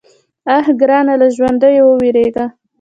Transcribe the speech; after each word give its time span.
_اه 0.55 0.65
ګرانه! 0.79 1.13
له 1.21 1.27
ژونديو 1.35 1.83
ووېرېږه. 1.87 2.45